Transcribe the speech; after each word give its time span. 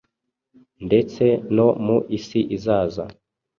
ndetse 0.85 1.23
no 1.55 1.67
mu 1.85 1.97
isi 2.17 2.39
izaza 2.55 3.03